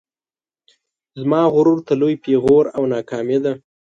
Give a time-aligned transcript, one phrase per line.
[1.21, 3.53] زما غرور ته لوی پیغور او ناکامي ده